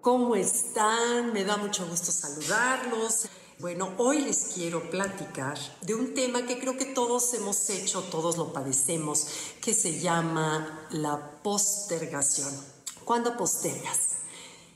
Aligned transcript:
¿Cómo 0.00 0.36
están? 0.36 1.32
Me 1.32 1.44
da 1.44 1.56
mucho 1.56 1.84
gusto 1.88 2.12
saludarlos. 2.12 3.28
Bueno, 3.58 3.94
hoy 3.98 4.20
les 4.20 4.52
quiero 4.54 4.88
platicar 4.90 5.58
de 5.82 5.96
un 5.96 6.14
tema 6.14 6.46
que 6.46 6.60
creo 6.60 6.76
que 6.76 6.84
todos 6.84 7.34
hemos 7.34 7.68
hecho, 7.68 8.02
todos 8.04 8.36
lo 8.36 8.52
padecemos, 8.52 9.26
que 9.60 9.74
se 9.74 9.98
llama 9.98 10.86
la 10.90 11.42
postergación. 11.42 12.54
¿Cuándo 13.04 13.36
postergas? 13.36 14.18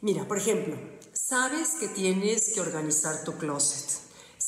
Mira, 0.01 0.27
por 0.27 0.39
ejemplo, 0.39 0.77
sabes 1.13 1.77
que 1.79 1.87
tienes 1.87 2.53
que 2.53 2.61
organizar 2.61 3.23
tu 3.23 3.35
closet 3.39 4.03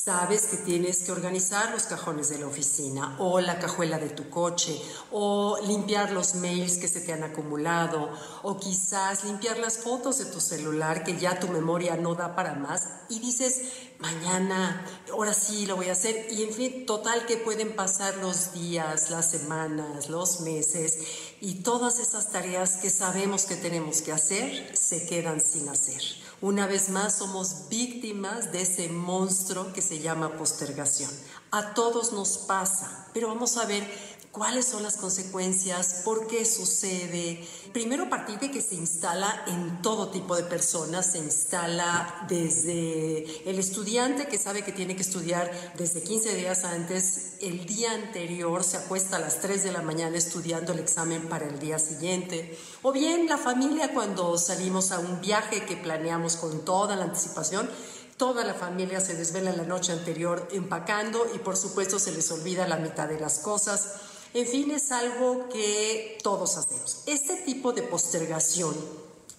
Sabes 0.04 0.48
que 0.48 0.58
tienes 0.58 0.98
que 0.98 1.12
organizar 1.12 1.70
los 1.70 1.84
cajones 1.84 2.28
de 2.28 2.36
la 2.36 2.46
oficina 2.46 3.16
o 3.20 3.40
la 3.40 3.58
cajuela 3.58 3.98
de 3.98 4.10
tu 4.10 4.28
coche 4.28 4.78
o 5.10 5.56
limpiar 5.66 6.10
los 6.10 6.34
mails 6.34 6.76
que 6.76 6.88
se 6.88 7.00
te 7.00 7.14
han 7.14 7.22
acumulado 7.22 8.10
o 8.42 8.58
quizás 8.58 9.24
limpiar 9.24 9.56
las 9.56 9.78
fotos 9.78 10.18
de 10.18 10.26
tu 10.26 10.42
celular 10.42 11.04
que 11.04 11.16
ya 11.16 11.40
tu 11.40 11.48
memoria 11.48 11.96
no 11.96 12.14
da 12.14 12.36
para 12.36 12.54
más 12.54 12.86
y 13.08 13.18
dices, 13.18 13.62
mañana, 13.98 14.84
ahora 15.10 15.32
sí 15.32 15.64
lo 15.64 15.76
voy 15.76 15.88
a 15.88 15.92
hacer 15.92 16.26
y 16.30 16.42
en 16.42 16.52
fin, 16.52 16.84
total 16.84 17.24
que 17.24 17.38
pueden 17.38 17.74
pasar 17.74 18.14
los 18.18 18.52
días, 18.52 19.08
las 19.08 19.30
semanas, 19.30 20.10
los 20.10 20.42
meses 20.42 20.98
y 21.40 21.62
todas 21.62 21.98
esas 21.98 22.30
tareas 22.30 22.76
que 22.76 22.90
sabemos 22.90 23.46
que 23.46 23.56
tenemos 23.56 24.02
que 24.02 24.12
hacer 24.12 24.76
se 24.76 25.06
quedan 25.06 25.40
sin 25.40 25.70
hacer. 25.70 26.23
Una 26.40 26.66
vez 26.66 26.90
más 26.90 27.14
somos 27.14 27.68
víctimas 27.68 28.52
de 28.52 28.62
ese 28.62 28.88
monstruo 28.88 29.72
que 29.72 29.80
se 29.80 30.00
llama 30.00 30.36
postergación. 30.36 31.10
A 31.50 31.74
todos 31.74 32.12
nos 32.12 32.38
pasa, 32.38 33.08
pero 33.14 33.28
vamos 33.28 33.56
a 33.56 33.66
ver 33.66 33.86
cuáles 34.34 34.66
son 34.66 34.82
las 34.82 34.96
consecuencias, 34.96 36.02
por 36.04 36.26
qué 36.26 36.44
sucede. 36.44 37.46
Primero, 37.72 38.10
partir 38.10 38.40
de 38.40 38.50
que 38.50 38.60
se 38.60 38.74
instala 38.74 39.44
en 39.46 39.80
todo 39.80 40.10
tipo 40.10 40.34
de 40.34 40.42
personas, 40.42 41.12
se 41.12 41.18
instala 41.18 42.26
desde 42.28 43.48
el 43.48 43.58
estudiante 43.60 44.26
que 44.26 44.36
sabe 44.36 44.64
que 44.64 44.72
tiene 44.72 44.96
que 44.96 45.02
estudiar 45.02 45.50
desde 45.78 46.02
15 46.02 46.34
días 46.34 46.64
antes, 46.64 47.34
el 47.42 47.64
día 47.64 47.92
anterior 47.92 48.64
se 48.64 48.76
acuesta 48.76 49.16
a 49.16 49.20
las 49.20 49.40
3 49.40 49.62
de 49.62 49.72
la 49.72 49.82
mañana 49.82 50.16
estudiando 50.16 50.72
el 50.72 50.80
examen 50.80 51.28
para 51.28 51.46
el 51.46 51.60
día 51.60 51.78
siguiente, 51.78 52.58
o 52.82 52.90
bien 52.90 53.28
la 53.28 53.38
familia 53.38 53.94
cuando 53.94 54.36
salimos 54.36 54.90
a 54.90 54.98
un 54.98 55.20
viaje 55.20 55.64
que 55.64 55.76
planeamos 55.76 56.36
con 56.36 56.64
toda 56.64 56.96
la 56.96 57.04
anticipación, 57.04 57.70
Toda 58.16 58.44
la 58.44 58.54
familia 58.54 59.00
se 59.00 59.16
desvela 59.16 59.50
la 59.50 59.64
noche 59.64 59.90
anterior 59.90 60.46
empacando 60.52 61.26
y 61.34 61.38
por 61.38 61.56
supuesto 61.56 61.98
se 61.98 62.12
les 62.12 62.30
olvida 62.30 62.68
la 62.68 62.76
mitad 62.76 63.08
de 63.08 63.18
las 63.18 63.40
cosas. 63.40 63.94
En 64.34 64.48
fin, 64.48 64.72
es 64.72 64.90
algo 64.90 65.48
que 65.48 66.18
todos 66.20 66.56
hacemos. 66.56 67.04
Este 67.06 67.36
tipo 67.36 67.72
de 67.72 67.82
postergación 67.82 68.74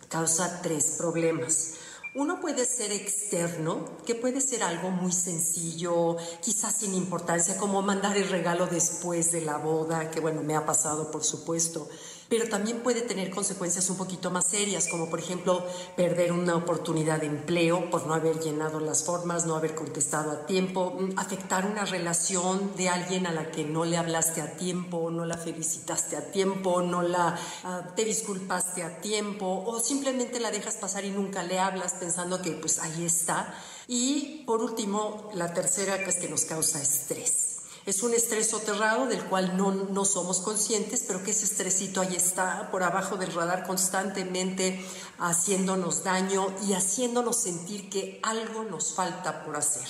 causa 0.08 0.62
tres 0.62 0.96
problemas. 0.98 1.74
Uno 2.14 2.40
puede 2.40 2.66
ser 2.66 2.94
externo, 2.94 3.84
que 4.06 4.16
puede 4.16 4.40
ser 4.40 4.64
algo 4.64 4.92
muy 4.92 5.12
sencillo, 5.12 6.16
quizás 6.42 6.78
sin 6.78 6.94
importancia, 6.94 7.58
como 7.58 7.82
mandar 7.82 8.16
el 8.16 8.30
regalo 8.30 8.68
después 8.68 9.34
de 9.34 9.42
la 9.42 9.58
boda, 9.58 10.10
que 10.12 10.22
bueno, 10.22 10.44
me 10.44 10.56
ha 10.56 10.66
pasado 10.66 11.12
por 11.12 11.26
supuesto 11.26 11.90
pero 12.30 12.48
también 12.50 12.80
puede 12.80 13.02
tener 13.02 13.30
consecuencias 13.30 13.90
un 13.90 13.98
poquito 13.98 14.32
más 14.32 14.46
serias, 14.46 14.88
como 14.88 15.10
por 15.10 15.20
ejemplo 15.20 15.66
perder 15.96 16.32
una 16.32 16.56
oportunidad 16.56 17.20
de 17.20 17.28
empleo 17.28 17.90
por 17.90 18.08
no 18.08 18.14
haber 18.14 18.40
llenado 18.40 18.80
las 18.80 19.04
formas, 19.04 19.46
no 19.46 19.56
haber 19.56 19.76
contestado 19.76 20.32
a 20.32 20.46
tiempo, 20.46 20.98
mm, 21.00 21.20
afectar 21.20 21.66
una 21.66 21.86
relación 21.86 22.76
de 22.76 22.90
alguien 22.90 23.28
a 23.28 23.32
la 23.32 23.52
que 23.52 23.64
no 23.64 23.86
le 23.86 23.98
hablaste 23.98 24.42
a 24.42 24.58
tiempo, 24.58 25.12
no 25.12 25.26
la 25.26 25.38
felicitaste 25.38 26.18
a 26.18 26.32
tiempo, 26.32 26.82
no 26.82 27.02
la 27.02 27.38
ah, 27.64 27.94
te 27.96 28.06
disculpaste 28.06 28.84
a 28.84 29.02
tiempo 29.02 29.64
o 29.66 29.80
simplemente 29.80 30.40
la 30.40 30.52
dejas 30.52 30.76
pasar 30.76 31.06
y 31.06 31.12
nunca 31.12 31.44
le 31.44 31.60
hablas 31.60 31.94
pensando 31.94 32.42
que 32.42 32.52
pues 32.52 32.80
ahí 32.80 33.06
está. 33.06 33.54
Y 33.88 34.44
por 34.46 34.62
último, 34.62 35.30
la 35.34 35.54
tercera 35.54 36.00
que 36.00 36.10
es 36.10 36.16
que 36.16 36.28
nos 36.28 36.46
causa 36.46 36.82
estrés. 36.82 37.45
Es 37.86 38.02
un 38.02 38.16
estrés 38.16 38.50
soterrado 38.50 39.06
del 39.06 39.24
cual 39.26 39.58
no, 39.58 39.72
no 39.72 40.06
somos 40.06 40.40
conscientes, 40.40 41.04
pero 41.06 41.24
que 41.24 41.30
ese 41.30 41.46
estresito 41.46 42.02
ahí 42.02 42.16
está 42.16 42.72
por 42.72 42.82
abajo 42.82 43.16
del 43.16 43.32
radar 43.32 43.68
constantemente 43.68 44.84
haciéndonos 45.20 46.04
daño 46.04 46.48
y 46.68 46.74
haciéndonos 46.74 47.38
sentir 47.38 47.88
que 47.92 48.20
algo 48.24 48.64
nos 48.64 48.94
falta 48.94 49.46
por 49.46 49.56
hacer. 49.56 49.88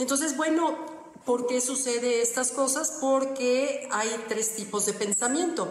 Entonces, 0.00 0.36
bueno, 0.36 0.76
¿por 1.24 1.46
qué 1.46 1.60
sucede 1.60 2.20
estas 2.20 2.50
cosas? 2.50 2.98
Porque 3.00 3.88
hay 3.92 4.08
tres 4.28 4.56
tipos 4.56 4.84
de 4.86 4.94
pensamiento. 4.94 5.70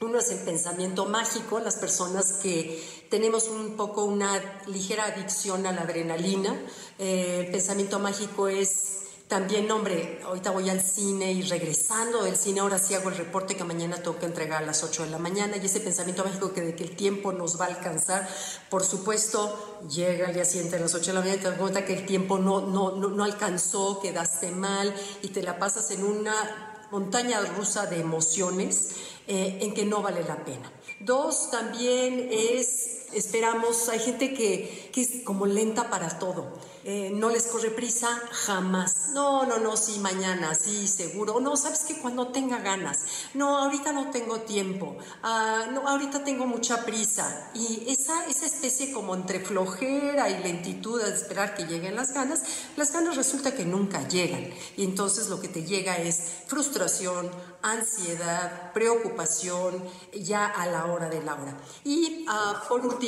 Uno 0.00 0.18
es 0.18 0.30
el 0.30 0.38
pensamiento 0.38 1.04
mágico, 1.04 1.60
las 1.60 1.76
personas 1.76 2.32
que 2.42 2.82
tenemos 3.10 3.48
un 3.48 3.76
poco 3.76 4.04
una 4.04 4.62
ligera 4.66 5.04
adicción 5.04 5.66
a 5.66 5.72
la 5.72 5.82
adrenalina. 5.82 6.58
Eh, 6.98 7.44
el 7.44 7.52
pensamiento 7.52 7.98
mágico 7.98 8.48
es 8.48 8.99
también, 9.30 9.70
hombre, 9.70 10.18
ahorita 10.24 10.50
voy 10.50 10.68
al 10.70 10.82
cine 10.82 11.30
y 11.30 11.42
regresando 11.42 12.24
del 12.24 12.34
cine, 12.34 12.58
ahora 12.58 12.80
sí 12.80 12.94
hago 12.94 13.10
el 13.10 13.16
reporte 13.16 13.54
que 13.54 13.62
mañana 13.62 14.02
tengo 14.02 14.18
que 14.18 14.26
entregar 14.26 14.60
a 14.60 14.66
las 14.66 14.82
8 14.82 15.04
de 15.04 15.10
la 15.10 15.18
mañana 15.18 15.56
y 15.56 15.64
ese 15.64 15.78
pensamiento 15.78 16.24
mágico 16.24 16.52
que 16.52 16.62
de 16.62 16.74
que 16.74 16.82
el 16.82 16.96
tiempo 16.96 17.32
nos 17.32 17.58
va 17.58 17.66
a 17.66 17.68
alcanzar, 17.68 18.28
por 18.68 18.82
supuesto, 18.82 19.78
llega 19.88 20.26
el 20.26 20.34
día 20.34 20.44
siguiente 20.44 20.76
a 20.76 20.80
las 20.80 20.96
8 20.96 21.06
de 21.06 21.12
la 21.12 21.20
mañana 21.20 21.36
y 21.36 21.42
te 21.42 21.48
das 21.48 21.58
cuenta 21.58 21.84
que 21.84 21.92
el 21.92 22.06
tiempo 22.06 22.38
no, 22.38 22.62
no, 22.62 22.90
no, 22.90 23.22
alcanzó, 23.22 24.00
quedaste 24.00 24.50
mal 24.50 24.92
y 25.22 25.28
te 25.28 25.44
la 25.44 25.60
pasas 25.60 25.92
en 25.92 26.02
una 26.02 26.88
montaña 26.90 27.40
rusa 27.56 27.86
de 27.86 28.00
emociones 28.00 28.96
eh, 29.28 29.60
en 29.62 29.74
que 29.74 29.84
no 29.84 30.02
vale 30.02 30.24
la 30.24 30.44
pena. 30.44 30.72
Dos, 30.98 31.52
también 31.52 32.28
es, 32.32 32.99
esperamos, 33.12 33.88
hay 33.88 33.98
gente 33.98 34.34
que, 34.34 34.90
que 34.92 35.00
es 35.00 35.24
como 35.24 35.46
lenta 35.46 35.90
para 35.90 36.18
todo 36.18 36.52
eh, 36.82 37.10
no 37.12 37.28
les 37.28 37.46
corre 37.48 37.70
prisa 37.70 38.08
jamás. 38.30 39.10
No, 39.12 39.44
no, 39.44 39.58
no, 39.58 39.76
sí, 39.76 39.98
mañana, 39.98 40.54
sí, 40.54 40.88
seguro. 40.88 41.38
No, 41.38 41.56
sabes 41.56 41.80
que 41.80 42.00
cuando 42.00 42.28
tenga 42.28 42.58
ganas. 42.60 43.04
No, 43.34 43.58
ahorita 43.58 43.92
no 43.92 44.10
tengo 44.10 44.40
tiempo. 44.40 44.96
Ah, 45.22 45.66
no, 45.72 45.86
ahorita 45.86 46.24
tengo 46.24 46.46
mucha 46.46 46.84
prisa. 46.86 47.50
Y 47.54 47.84
esa, 47.88 48.24
esa 48.26 48.46
especie 48.46 48.92
como 48.92 49.14
entre 49.14 49.40
flojera 49.40 50.30
y 50.30 50.42
lentitud 50.42 51.02
de 51.02 51.12
esperar 51.12 51.54
que 51.54 51.66
lleguen 51.66 51.96
las 51.96 52.14
ganas, 52.14 52.42
las 52.76 52.92
ganas 52.92 53.16
resulta 53.16 53.54
que 53.54 53.66
nunca 53.66 54.08
llegan. 54.08 54.48
Y 54.76 54.84
entonces 54.84 55.28
lo 55.28 55.38
que 55.38 55.48
te 55.48 55.64
llega 55.64 55.98
es 55.98 56.18
frustración, 56.46 57.30
ansiedad, 57.60 58.72
preocupación 58.72 59.84
ya 60.14 60.46
a 60.46 60.66
la 60.66 60.86
hora 60.86 61.10
de 61.10 61.22
la 61.22 61.34
hora. 61.34 61.58
Y 61.84 62.24
ah, 62.26 62.64
por 62.68 62.86
último, 62.86 62.99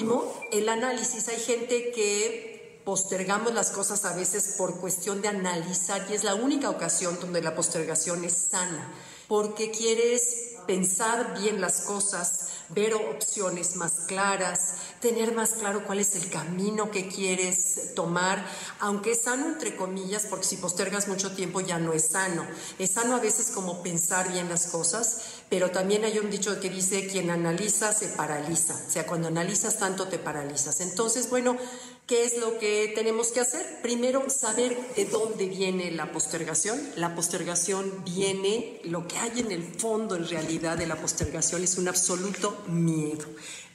el 0.52 0.68
análisis. 0.68 1.28
Hay 1.28 1.38
gente 1.38 1.92
que 1.92 2.80
postergamos 2.84 3.52
las 3.52 3.70
cosas 3.70 4.04
a 4.04 4.16
veces 4.16 4.54
por 4.56 4.80
cuestión 4.80 5.20
de 5.20 5.28
analizar 5.28 6.06
y 6.10 6.14
es 6.14 6.24
la 6.24 6.34
única 6.34 6.70
ocasión 6.70 7.18
donde 7.20 7.42
la 7.42 7.54
postergación 7.54 8.24
es 8.24 8.32
sana, 8.50 8.90
porque 9.28 9.70
quieres 9.70 10.56
pensar 10.66 11.38
bien 11.38 11.60
las 11.60 11.82
cosas, 11.82 12.48
ver 12.70 12.94
opciones 12.94 13.76
más 13.76 13.92
claras, 14.06 14.76
tener 15.00 15.34
más 15.34 15.50
claro 15.50 15.84
cuál 15.84 15.98
es 15.98 16.14
el 16.14 16.30
camino 16.30 16.90
que 16.90 17.08
quieres 17.08 17.94
tomar, 17.94 18.44
aunque 18.80 19.12
es 19.12 19.22
sano 19.22 19.46
entre 19.46 19.76
comillas, 19.76 20.26
porque 20.26 20.46
si 20.46 20.56
postergas 20.56 21.08
mucho 21.08 21.34
tiempo 21.34 21.60
ya 21.60 21.78
no 21.78 21.92
es 21.92 22.08
sano. 22.08 22.46
Es 22.78 22.92
sano 22.92 23.16
a 23.16 23.20
veces 23.20 23.50
como 23.50 23.82
pensar 23.82 24.32
bien 24.32 24.48
las 24.48 24.68
cosas, 24.68 25.41
pero 25.52 25.70
también 25.70 26.02
hay 26.02 26.18
un 26.18 26.30
dicho 26.30 26.58
que 26.60 26.70
dice, 26.70 27.06
quien 27.06 27.28
analiza 27.28 27.92
se 27.92 28.08
paraliza, 28.08 28.72
o 28.72 28.90
sea, 28.90 29.06
cuando 29.06 29.28
analizas 29.28 29.78
tanto 29.78 30.08
te 30.08 30.18
paralizas. 30.18 30.80
Entonces, 30.80 31.28
bueno, 31.28 31.58
¿Qué 32.06 32.24
es 32.24 32.36
lo 32.36 32.58
que 32.58 32.92
tenemos 32.96 33.28
que 33.28 33.40
hacer? 33.40 33.64
Primero, 33.80 34.28
saber 34.28 34.76
de 34.96 35.04
dónde 35.04 35.46
viene 35.46 35.92
la 35.92 36.10
postergación. 36.10 36.78
La 36.96 37.14
postergación 37.14 38.04
viene, 38.04 38.80
lo 38.84 39.06
que 39.06 39.16
hay 39.18 39.38
en 39.38 39.52
el 39.52 39.62
fondo 39.62 40.16
en 40.16 40.28
realidad 40.28 40.76
de 40.76 40.88
la 40.88 40.96
postergación 40.96 41.62
es 41.62 41.78
un 41.78 41.86
absoluto 41.86 42.64
miedo. 42.66 43.24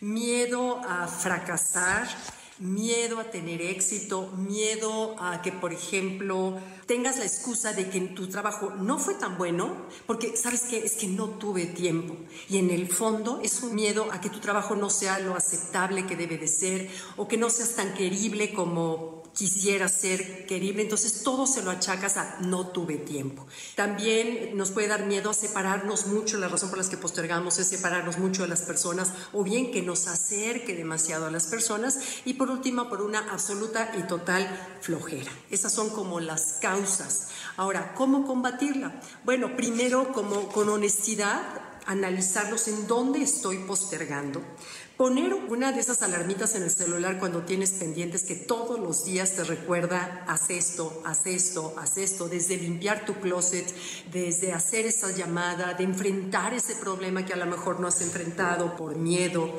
Miedo 0.01 0.81
a 0.85 1.07
fracasar, 1.07 2.07
miedo 2.59 3.19
a 3.19 3.25
tener 3.25 3.61
éxito, 3.61 4.31
miedo 4.37 5.15
a 5.19 5.41
que, 5.41 5.51
por 5.51 5.73
ejemplo, 5.73 6.57
tengas 6.85 7.17
la 7.17 7.25
excusa 7.25 7.73
de 7.73 7.89
que 7.89 7.99
tu 7.99 8.27
trabajo 8.27 8.71
no 8.71 8.97
fue 8.97 9.15
tan 9.15 9.37
bueno, 9.37 9.75
porque 10.05 10.35
sabes 10.35 10.63
que 10.63 10.77
es 10.79 10.93
que 10.93 11.07
no 11.07 11.29
tuve 11.29 11.65
tiempo. 11.65 12.15
Y 12.49 12.57
en 12.57 12.69
el 12.69 12.87
fondo 12.87 13.39
es 13.43 13.61
un 13.61 13.75
miedo 13.75 14.07
a 14.11 14.21
que 14.21 14.29
tu 14.29 14.39
trabajo 14.39 14.75
no 14.75 14.89
sea 14.89 15.19
lo 15.19 15.35
aceptable 15.35 16.05
que 16.05 16.15
debe 16.15 16.37
de 16.37 16.47
ser 16.47 16.89
o 17.15 17.27
que 17.27 17.37
no 17.37 17.49
seas 17.49 17.75
tan 17.75 17.93
querible 17.93 18.53
como 18.53 19.16
quisiera 19.37 19.87
ser 19.87 20.47
querible, 20.47 20.81
entonces 20.81 21.21
todo 21.21 21.45
se 21.45 21.61
lo 21.61 21.69
achacas 21.69 22.17
a 22.17 22.39
no 22.41 22.69
tuve 22.69 22.97
tiempo. 22.97 23.45
También 23.75 24.57
nos 24.57 24.71
puede 24.71 24.87
dar 24.87 25.05
miedo 25.05 25.29
a 25.29 25.35
separarnos 25.35 26.07
mucho, 26.07 26.39
la 26.39 26.47
razón 26.47 26.69
por 26.69 26.79
la 26.79 26.89
que 26.89 26.97
postergamos 26.97 27.59
es 27.59 27.67
separarnos 27.67 28.17
mucho 28.17 28.41
de 28.41 28.47
las 28.47 28.63
personas 28.63 29.11
o 29.33 29.43
bien 29.43 29.71
que 29.71 29.83
nos 29.83 30.07
acerque 30.07 30.75
demasiado 30.75 31.27
a 31.27 31.31
las 31.31 31.45
personas 31.45 31.99
y 32.25 32.33
por 32.33 32.49
último 32.49 32.89
por 32.89 33.03
una 33.03 33.31
absoluta 33.31 33.91
y 33.99 34.07
total 34.07 34.47
flojera. 34.81 35.31
Esas 35.51 35.71
son 35.71 35.91
como 35.91 36.19
las 36.19 36.53
causas. 36.59 37.27
Ahora, 37.57 37.93
¿cómo 37.93 38.25
combatirla? 38.25 38.99
Bueno, 39.23 39.55
primero 39.55 40.13
como 40.13 40.49
con 40.49 40.67
honestidad 40.69 41.43
analizarlos 41.85 42.67
en 42.67 42.87
dónde 42.87 43.21
estoy 43.21 43.59
postergando 43.59 44.41
Poner 44.97 45.31
una 45.35 45.71
de 45.71 45.79
esas 45.79 46.01
alarmitas 46.01 46.55
en 46.55 46.63
el 46.63 46.71
celular 46.71 47.19
cuando 47.19 47.43
tienes 47.43 47.69
pendientes 47.73 48.23
que 48.23 48.33
todos 48.33 48.79
los 48.79 49.05
días 49.05 49.35
te 49.35 49.43
recuerda, 49.43 50.25
haz 50.27 50.49
esto, 50.49 51.03
haz 51.05 51.27
esto, 51.27 51.75
haz 51.77 51.99
esto, 51.99 52.27
desde 52.27 52.57
limpiar 52.57 53.05
tu 53.05 53.13
closet, 53.13 53.71
desde 54.11 54.53
hacer 54.53 54.87
esa 54.87 55.11
llamada, 55.11 55.75
de 55.75 55.83
enfrentar 55.83 56.55
ese 56.55 56.73
problema 56.73 57.23
que 57.23 57.33
a 57.33 57.37
lo 57.37 57.45
mejor 57.45 57.79
no 57.79 57.87
has 57.87 58.01
enfrentado 58.01 58.75
por 58.75 58.95
miedo 58.95 59.53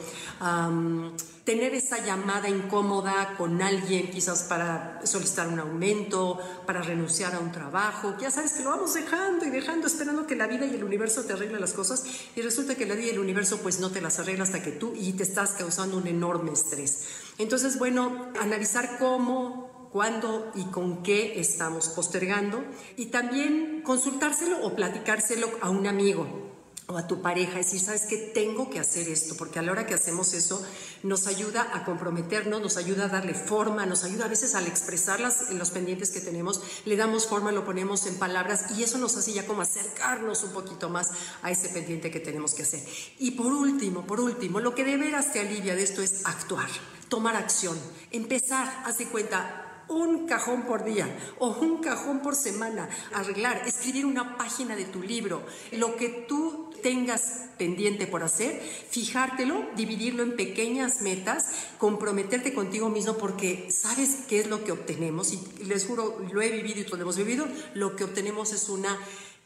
tener 1.48 1.74
esa 1.74 2.04
llamada 2.04 2.50
incómoda 2.50 3.34
con 3.38 3.62
alguien, 3.62 4.10
quizás 4.10 4.42
para 4.42 5.00
solicitar 5.04 5.48
un 5.48 5.58
aumento, 5.58 6.38
para 6.66 6.82
renunciar 6.82 7.34
a 7.34 7.38
un 7.38 7.52
trabajo, 7.52 8.14
ya 8.20 8.30
sabes 8.30 8.52
que 8.52 8.64
lo 8.64 8.68
vamos 8.68 8.92
dejando 8.92 9.46
y 9.46 9.48
dejando, 9.48 9.86
esperando 9.86 10.26
que 10.26 10.36
la 10.36 10.46
vida 10.46 10.66
y 10.66 10.74
el 10.74 10.84
universo 10.84 11.24
te 11.24 11.32
arreglen 11.32 11.62
las 11.62 11.72
cosas 11.72 12.04
y 12.36 12.42
resulta 12.42 12.74
que 12.74 12.84
la 12.84 12.94
vida 12.94 13.06
y 13.06 13.10
el 13.12 13.18
universo 13.18 13.60
pues 13.62 13.80
no 13.80 13.90
te 13.90 14.02
las 14.02 14.18
arregla 14.18 14.42
hasta 14.44 14.62
que 14.62 14.72
tú 14.72 14.92
y 14.94 15.14
te 15.14 15.22
estás 15.22 15.52
causando 15.52 15.96
un 15.96 16.06
enorme 16.06 16.52
estrés. 16.52 17.04
Entonces, 17.38 17.78
bueno, 17.78 18.30
analizar 18.38 18.98
cómo 18.98 19.88
cuándo 19.90 20.52
y 20.54 20.64
con 20.64 21.02
qué 21.02 21.40
estamos 21.40 21.88
postergando 21.88 22.62
y 22.98 23.06
también 23.06 23.80
consultárselo 23.86 24.66
o 24.66 24.76
platicárselo 24.76 25.48
a 25.62 25.70
un 25.70 25.86
amigo 25.86 26.47
o 26.90 26.96
a 26.96 27.06
tu 27.06 27.20
pareja, 27.20 27.58
decir, 27.58 27.80
sabes 27.80 28.06
que 28.06 28.16
tengo 28.16 28.70
que 28.70 28.80
hacer 28.80 29.08
esto, 29.08 29.36
porque 29.36 29.58
a 29.58 29.62
la 29.62 29.72
hora 29.72 29.86
que 29.86 29.92
hacemos 29.92 30.32
eso 30.32 30.66
nos 31.02 31.26
ayuda 31.26 31.68
a 31.74 31.84
comprometernos, 31.84 32.62
nos 32.62 32.78
ayuda 32.78 33.04
a 33.04 33.08
darle 33.08 33.34
forma, 33.34 33.84
nos 33.84 34.04
ayuda 34.04 34.24
a 34.24 34.28
veces 34.28 34.54
al 34.54 34.66
expresarlas 34.66 35.50
en 35.50 35.58
los 35.58 35.70
pendientes 35.70 36.10
que 36.10 36.20
tenemos, 36.20 36.62
le 36.86 36.96
damos 36.96 37.26
forma, 37.26 37.52
lo 37.52 37.66
ponemos 37.66 38.06
en 38.06 38.14
palabras 38.14 38.70
y 38.74 38.84
eso 38.84 38.96
nos 38.96 39.18
hace 39.18 39.34
ya 39.34 39.46
como 39.46 39.60
acercarnos 39.60 40.42
un 40.44 40.52
poquito 40.52 40.88
más 40.88 41.10
a 41.42 41.50
ese 41.50 41.68
pendiente 41.68 42.10
que 42.10 42.20
tenemos 42.20 42.54
que 42.54 42.62
hacer. 42.62 42.82
Y 43.18 43.32
por 43.32 43.52
último, 43.52 44.06
por 44.06 44.18
último, 44.18 44.58
lo 44.58 44.74
que 44.74 44.84
de 44.84 44.96
veras 44.96 45.30
te 45.34 45.40
alivia 45.40 45.76
de 45.76 45.82
esto 45.82 46.00
es 46.00 46.24
actuar, 46.24 46.70
tomar 47.10 47.36
acción, 47.36 47.78
empezar, 48.10 48.82
haz 48.86 48.96
de 48.96 49.08
cuenta, 49.08 49.68
un 49.88 50.26
cajón 50.26 50.62
por 50.62 50.84
día 50.84 51.06
o 51.38 51.48
un 51.48 51.78
cajón 51.82 52.20
por 52.20 52.34
semana, 52.34 52.88
arreglar, 53.14 53.62
escribir 53.66 54.06
una 54.06 54.36
página 54.36 54.76
de 54.76 54.84
tu 54.84 55.02
libro, 55.02 55.42
lo 55.72 55.96
que 55.96 56.26
tú 56.28 56.67
tengas 56.82 57.48
pendiente 57.58 58.06
por 58.06 58.22
hacer, 58.22 58.60
fijártelo, 58.90 59.66
dividirlo 59.76 60.22
en 60.22 60.36
pequeñas 60.36 61.02
metas, 61.02 61.46
comprometerte 61.78 62.54
contigo 62.54 62.88
mismo 62.88 63.18
porque 63.18 63.70
sabes 63.70 64.20
qué 64.28 64.40
es 64.40 64.46
lo 64.46 64.64
que 64.64 64.72
obtenemos. 64.72 65.32
Y 65.32 65.64
les 65.64 65.86
juro, 65.86 66.18
lo 66.32 66.40
he 66.40 66.50
vivido 66.50 66.80
y 66.80 66.84
lo 66.84 66.96
hemos 66.96 67.16
vivido, 67.16 67.46
lo 67.74 67.96
que 67.96 68.04
obtenemos 68.04 68.52
es 68.52 68.68
una 68.68 68.98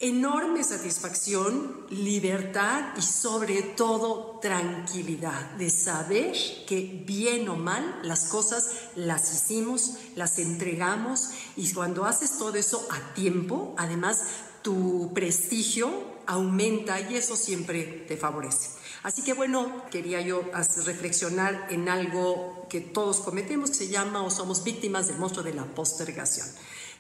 enorme 0.03 0.65
satisfacción, 0.65 1.87
libertad 1.91 2.87
y 2.97 3.03
sobre 3.03 3.63
todo 3.63 4.41
tranquilidad 4.43 5.53
de 5.53 5.71
saber 5.71 6.35
que 6.67 7.05
bien 7.07 7.49
o 7.49 7.57
mal 7.57 8.01
las 8.03 8.25
cosas 8.25 8.73
las 8.97 9.33
hicimos, 9.33 9.95
las 10.17 10.41
entregamos. 10.41 11.31
Y 11.57 11.73
cuando 11.73 12.05
haces 12.05 12.37
todo 12.37 12.57
eso 12.57 12.85
a 12.91 13.15
tiempo, 13.15 13.77
además 13.79 14.25
tu 14.63 15.13
prestigio 15.15 15.91
aumenta 16.27 17.01
y 17.01 17.17
eso 17.17 17.37
siempre 17.37 18.05
te 18.09 18.17
favorece. 18.17 18.71
Así 19.03 19.23
que 19.23 19.33
bueno, 19.33 19.85
quería 19.91 20.21
yo 20.21 20.45
reflexionar 20.85 21.67
en 21.71 21.89
algo 21.89 22.67
que 22.71 22.81
todos 22.81 23.21
cometemos 23.21 23.71
que 23.71 23.77
se 23.77 23.89
llama 23.89 24.23
o 24.23 24.31
somos 24.31 24.63
víctimas 24.63 25.09
del 25.09 25.19
monstruo 25.19 25.45
de 25.45 25.55
la 25.55 25.65
postergación. 25.65 26.47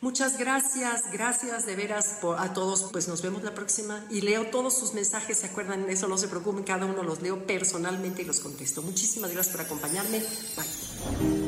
Muchas 0.00 0.37
gracias, 0.37 1.12
gracias 1.12 1.64
de 1.64 1.76
veras 1.76 2.19
a 2.37 2.53
todos. 2.53 2.88
Pues 2.91 3.06
nos 3.06 3.23
vemos 3.23 3.44
la 3.44 3.55
próxima 3.55 4.05
y 4.11 4.20
leo 4.23 4.47
todos 4.47 4.76
sus 4.76 4.94
mensajes. 4.94 5.38
¿Se 5.38 5.47
acuerdan 5.47 5.88
eso? 5.88 6.08
No 6.08 6.19
se 6.19 6.26
preocupen, 6.26 6.65
cada 6.65 6.87
uno 6.87 7.05
los 7.05 7.23
leo 7.23 7.47
personalmente 7.47 8.23
y 8.23 8.25
los 8.25 8.41
contesto. 8.41 8.82
Muchísimas 8.82 9.31
gracias 9.31 9.55
por 9.55 9.65
acompañarme. 9.65 10.19
Bye. 10.19 11.42